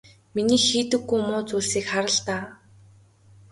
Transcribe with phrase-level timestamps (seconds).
[0.35, 2.43] Миний хийдэггүй муу зүйлсийг хар л даа.